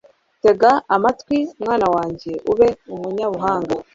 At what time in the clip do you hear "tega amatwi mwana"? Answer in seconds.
0.43-1.87